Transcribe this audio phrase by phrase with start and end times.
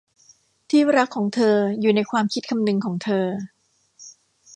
[0.69, 3.25] ที่รักของเธออยู่ในความคิดคำนึงของเธอ